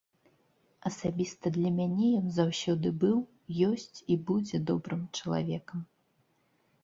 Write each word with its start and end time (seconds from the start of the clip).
Асабіста 0.89 1.49
для 1.57 1.71
мяне 1.79 2.07
ён 2.21 2.27
заўсёды 2.37 2.87
быў, 3.05 3.19
ёсць 3.69 3.97
і 4.15 4.19
будзе 4.29 4.57
добрым 4.73 5.01
чалавекам. 5.19 5.79